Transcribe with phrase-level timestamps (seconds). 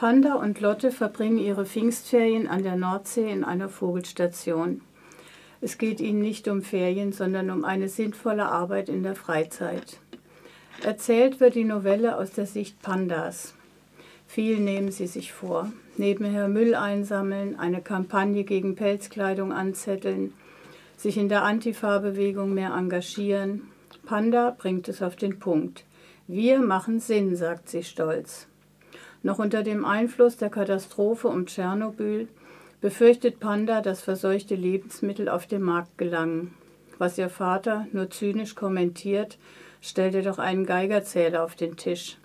[0.00, 4.80] Panda und Lotte verbringen ihre Pfingstferien an der Nordsee in einer Vogelstation.
[5.60, 9.98] Es geht ihnen nicht um Ferien, sondern um eine sinnvolle Arbeit in der Freizeit.
[10.82, 13.52] Erzählt wird die Novelle aus der Sicht Pandas.
[14.26, 15.70] Viel nehmen sie sich vor.
[15.98, 20.32] Nebenher Müll einsammeln, eine Kampagne gegen Pelzkleidung anzetteln,
[20.96, 23.68] sich in der Antifa-Bewegung mehr engagieren.
[24.06, 25.84] Panda bringt es auf den Punkt.
[26.26, 28.46] Wir machen Sinn, sagt sie stolz.
[29.22, 32.28] Noch unter dem Einfluss der Katastrophe um Tschernobyl
[32.80, 36.54] befürchtet Panda, dass verseuchte Lebensmittel auf den Markt gelangen.
[36.98, 39.38] Was ihr Vater nur zynisch kommentiert,
[39.82, 42.16] stellt er doch einen Geigerzähler auf den Tisch.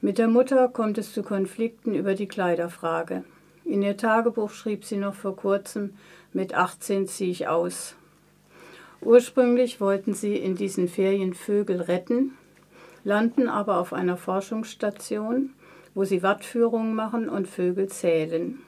[0.00, 3.24] Mit der Mutter kommt es zu Konflikten über die Kleiderfrage.
[3.64, 5.94] In ihr Tagebuch schrieb sie noch vor kurzem,
[6.32, 7.96] mit 18 ziehe ich aus.
[9.00, 12.32] Ursprünglich wollten sie in diesen Ferien Vögel retten,
[13.04, 15.50] landen aber auf einer Forschungsstation
[15.98, 18.60] wo sie Wattführungen machen und Vögel zählen.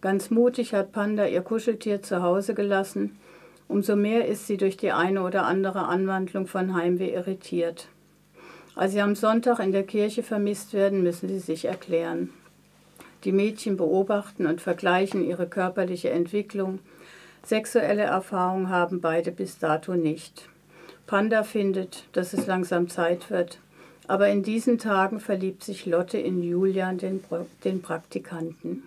[0.00, 3.18] Ganz mutig hat Panda ihr Kuscheltier zu Hause gelassen.
[3.66, 7.88] Umso mehr ist sie durch die eine oder andere Anwandlung von Heimweh irritiert.
[8.76, 12.30] Als sie am Sonntag in der Kirche vermisst werden, müssen sie sich erklären.
[13.24, 16.78] Die Mädchen beobachten und vergleichen ihre körperliche Entwicklung.
[17.42, 20.48] Sexuelle Erfahrungen haben beide bis dato nicht.
[21.08, 23.58] Panda findet, dass es langsam Zeit wird,
[24.08, 27.22] aber in diesen Tagen verliebt sich Lotte in Julian, den,
[27.64, 28.82] den Praktikanten.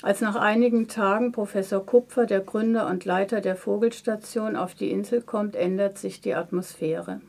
[0.00, 5.22] Als nach einigen Tagen Professor Kupfer, der Gründer und Leiter der Vogelstation, auf die Insel
[5.22, 7.20] kommt, ändert sich die Atmosphäre.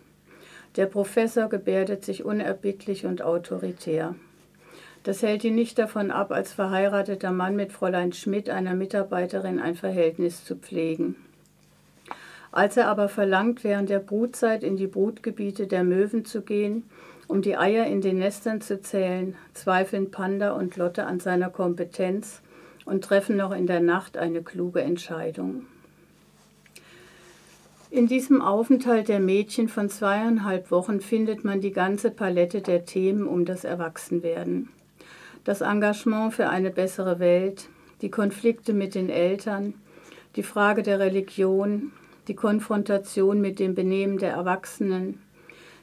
[0.76, 4.14] Der Professor gebärdet sich unerbittlich und autoritär.
[5.04, 9.76] Das hält ihn nicht davon ab, als verheirateter Mann mit Fräulein Schmidt, einer Mitarbeiterin, ein
[9.76, 11.16] Verhältnis zu pflegen.
[12.52, 16.84] Als er aber verlangt, während der Brutzeit in die Brutgebiete der Möwen zu gehen,
[17.28, 22.42] um die Eier in den Nestern zu zählen, zweifeln Panda und Lotte an seiner Kompetenz
[22.86, 25.68] und treffen noch in der Nacht eine kluge Entscheidung.
[27.92, 33.28] In diesem Aufenthalt der Mädchen von zweieinhalb Wochen findet man die ganze Palette der Themen
[33.28, 34.70] um das Erwachsenwerden.
[35.44, 37.68] Das Engagement für eine bessere Welt,
[38.02, 39.74] die Konflikte mit den Eltern,
[40.36, 41.92] die Frage der Religion,
[42.30, 45.20] die Konfrontation mit dem Benehmen der Erwachsenen,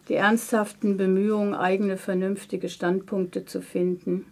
[0.09, 4.27] die ernsthaften Bemühungen, eigene vernünftige Standpunkte zu finden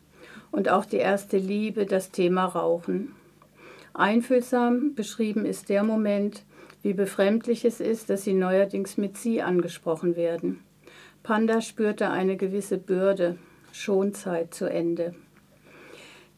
[0.53, 3.13] und auch die erste Liebe, das Thema Rauchen.
[3.95, 6.45] Einfühlsam beschrieben ist der Moment,
[6.83, 10.61] wie befremdlich es ist, dass sie neuerdings mit sie angesprochen werden.
[11.25, 13.39] Panda spürte eine gewisse Bürde,
[13.73, 15.17] Schonzeit zu Ende.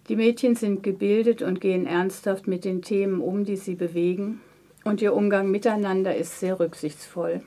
[0.08, 4.40] Die Mädchen sind gebildet und gehen ernsthaft mit den Themen um, die sie bewegen,
[4.86, 7.42] und ihr Umgang miteinander ist sehr rücksichtsvoll.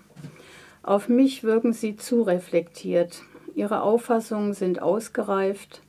[0.83, 3.23] Auf mich wirken sie zu reflektiert.
[3.55, 5.81] Ihre Auffassungen sind ausgereift.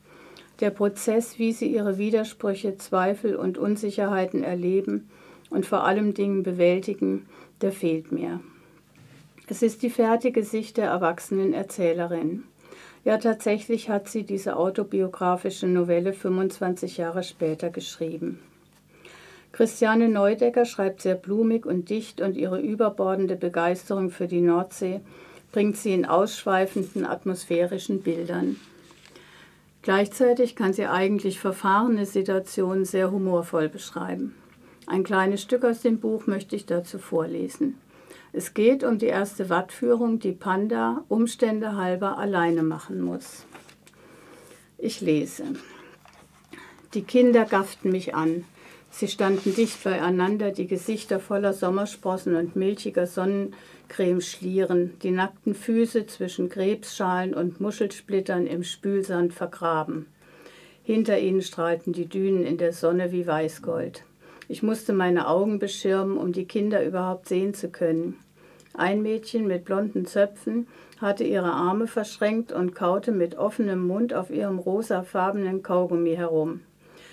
[0.61, 5.11] Der Prozess, wie sie ihre Widersprüche, Zweifel und Unsicherheiten erleben
[5.50, 7.27] und vor allem Dingen bewältigen,
[7.62, 8.41] der fehlt mir.
[9.49, 12.44] Es ist die fertige Sicht der erwachsenen Erzählerin.
[13.05, 18.38] Ja, tatsächlich hat sie diese autobiografische Novelle 25 Jahre später geschrieben.
[19.53, 25.00] Christiane Neudecker schreibt sehr blumig und dicht und ihre überbordende Begeisterung für die Nordsee
[25.53, 28.56] bringt sie in ausschweifenden atmosphärischen Bildern.
[29.83, 34.34] Gleichzeitig kann sie eigentlich verfahrene Situationen sehr humorvoll beschreiben.
[34.87, 37.78] Ein kleines Stück aus dem Buch möchte ich dazu vorlesen.
[38.32, 43.44] Es geht um die erste Wattführung, die Panda Umstände halber alleine machen muss.
[44.78, 45.44] Ich lese.
[46.94, 48.44] Die Kinder gafften mich an.
[48.91, 56.49] Sie standen dicht beieinander, die Gesichter voller Sommersprossen und milchiger Sonnencremeschlieren, die nackten Füße zwischen
[56.49, 60.06] Krebsschalen und Muschelsplittern im Spülsand vergraben.
[60.83, 64.03] Hinter ihnen strahlten die Dünen in der Sonne wie Weißgold.
[64.49, 68.19] Ich musste meine Augen beschirmen, um die Kinder überhaupt sehen zu können.
[68.75, 70.67] Ein Mädchen mit blonden Zöpfen
[71.00, 76.61] hatte ihre Arme verschränkt und kaute mit offenem Mund auf ihrem rosafarbenen Kaugummi herum.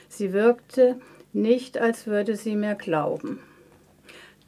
[0.10, 0.98] Sie wirkte
[1.38, 3.40] nicht als würde sie mir glauben.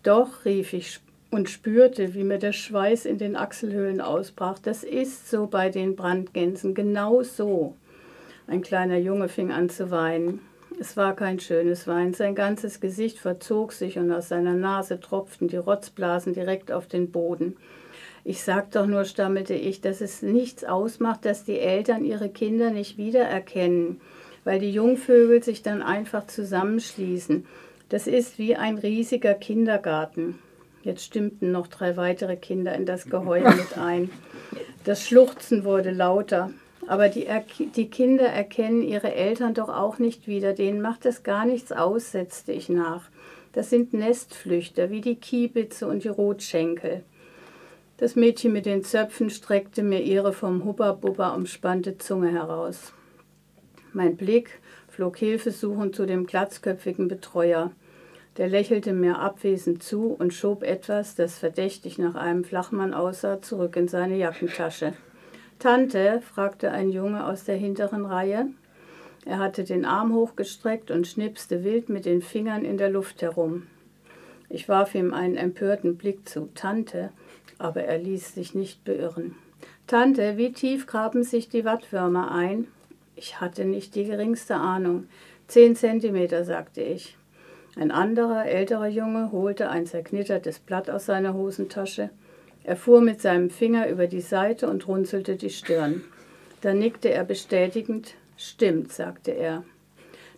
[0.03, 0.99] Doch, rief ich
[1.31, 4.59] und spürte, wie mir der Schweiß in den Achselhöhlen ausbrach.
[4.59, 7.75] Das ist so bei den Brandgänsen, genau so.
[8.47, 10.41] Ein kleiner Junge fing an zu weinen.
[10.79, 12.13] Es war kein schönes Weinen.
[12.13, 17.11] Sein ganzes Gesicht verzog sich und aus seiner Nase tropften die Rotzblasen direkt auf den
[17.11, 17.57] Boden.
[18.23, 22.71] Ich sag doch nur, stammelte ich, dass es nichts ausmacht, dass die Eltern ihre Kinder
[22.71, 24.01] nicht wiedererkennen
[24.49, 27.45] weil die Jungvögel sich dann einfach zusammenschließen.
[27.87, 30.39] Das ist wie ein riesiger Kindergarten.
[30.81, 34.09] Jetzt stimmten noch drei weitere Kinder in das Geheul mit ein.
[34.85, 36.49] Das Schluchzen wurde lauter.
[36.87, 37.27] Aber die,
[37.75, 40.53] die Kinder erkennen ihre Eltern doch auch nicht wieder.
[40.53, 43.03] Denen macht es gar nichts aus, setzte ich nach.
[43.53, 47.03] Das sind Nestflüchter, wie die Kiebitze und die Rotschenkel.
[47.97, 52.93] Das Mädchen mit den Zöpfen streckte mir ihre vom Hubba-Bubba umspannte Zunge heraus.
[53.93, 57.71] Mein Blick flog hilfesuchend zu dem glatzköpfigen Betreuer.
[58.37, 63.75] Der lächelte mir abwesend zu und schob etwas, das verdächtig nach einem Flachmann aussah, zurück
[63.75, 64.93] in seine Jackentasche.
[65.57, 66.21] Tante?
[66.21, 68.47] fragte ein Junge aus der hinteren Reihe.
[69.25, 73.67] Er hatte den Arm hochgestreckt und schnipste wild mit den Fingern in der Luft herum.
[74.47, 76.49] Ich warf ihm einen empörten Blick zu.
[76.55, 77.11] Tante?
[77.57, 79.35] Aber er ließ sich nicht beirren.
[79.85, 82.67] Tante, wie tief graben sich die Wattwürmer ein?
[83.21, 85.09] Ich hatte nicht die geringste Ahnung.
[85.47, 87.17] Zehn Zentimeter, sagte ich.
[87.75, 92.11] Ein anderer, älterer Junge holte ein zerknittertes Blatt aus seiner Hosentasche.
[92.63, 96.01] Er fuhr mit seinem Finger über die Seite und runzelte die Stirn.
[96.61, 98.15] Dann nickte er bestätigend.
[98.37, 99.65] Stimmt, sagte er.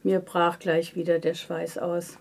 [0.02, 2.18] Mir brach gleich wieder der Schweiß aus.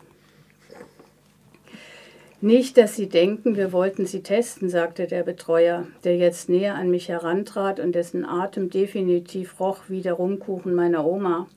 [2.42, 6.90] Nicht, dass Sie denken, wir wollten Sie testen, sagte der Betreuer, der jetzt näher an
[6.90, 11.48] mich herantrat und dessen Atem definitiv roch wie der Rumkuchen meiner Oma.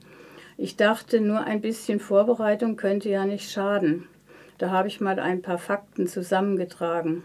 [0.58, 4.10] Ich dachte, nur ein bisschen Vorbereitung könnte ja nicht schaden.
[4.58, 7.24] Da habe ich mal ein paar Fakten zusammengetragen.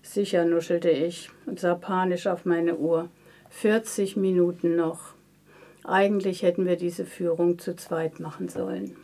[0.00, 3.10] Sicher, nuschelte ich und sah panisch auf meine Uhr.
[3.50, 5.12] 40 Minuten noch.
[5.84, 8.96] Eigentlich hätten wir diese Führung zu zweit machen sollen.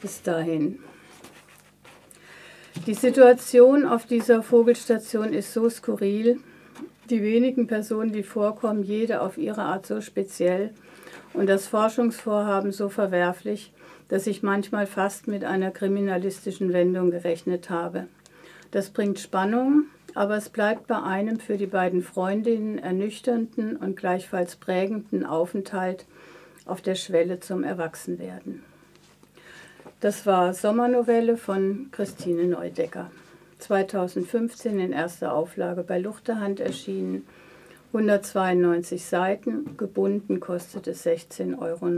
[0.00, 0.78] Bis dahin.
[2.86, 6.40] Die Situation auf dieser Vogelstation ist so skurril,
[7.10, 10.70] die wenigen Personen, die vorkommen, jede auf ihre Art so speziell
[11.34, 13.74] und das Forschungsvorhaben so verwerflich,
[14.08, 18.06] dass ich manchmal fast mit einer kriminalistischen Wendung gerechnet habe.
[18.70, 19.84] Das bringt Spannung,
[20.14, 26.06] aber es bleibt bei einem für die beiden Freundinnen ernüchternden und gleichfalls prägenden Aufenthalt
[26.64, 28.62] auf der Schwelle zum Erwachsenwerden.
[30.00, 33.10] Das war Sommernovelle von Christine Neudecker.
[33.58, 37.26] 2015 in erster Auflage bei Luchterhand erschienen.
[37.92, 41.88] 192 Seiten, gebunden kostet es 16,99 Euro.